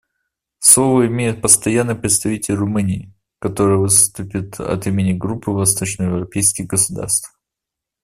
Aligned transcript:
Слово 0.57 1.05
имеет 1.05 1.43
Постоянный 1.43 1.93
представитель 1.93 2.55
Румынии, 2.55 3.13
которая 3.37 3.77
выступит 3.77 4.59
от 4.59 4.87
имени 4.87 5.13
Группы 5.15 5.51
восточноевропейских 5.51 6.65
государств. 6.65 7.37